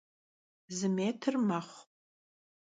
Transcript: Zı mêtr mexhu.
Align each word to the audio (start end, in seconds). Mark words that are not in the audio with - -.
Zı 0.77 0.87
mêtr 0.95 1.35
mexhu. 1.47 1.81